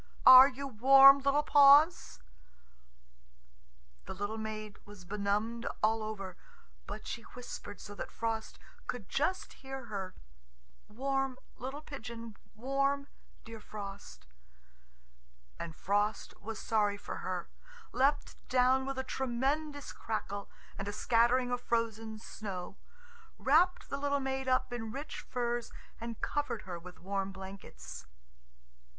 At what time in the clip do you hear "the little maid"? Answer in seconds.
4.05-4.79, 23.91-24.47